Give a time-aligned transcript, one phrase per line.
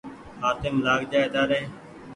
[0.41, 1.61] هآتيم لآگ جآئي تآري